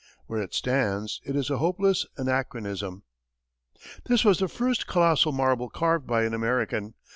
Where 0.25 0.41
it 0.41 0.55
stands, 0.55 1.21
it 1.25 1.35
is 1.35 1.51
a 1.51 1.59
hopeless 1.59 2.07
anachronism. 2.17 3.03
This 4.07 4.25
was 4.25 4.39
the 4.39 4.47
first 4.47 4.87
colossal 4.87 5.31
marble 5.31 5.69
carved 5.69 6.07
by 6.07 6.23
an 6.23 6.33
American. 6.33 6.95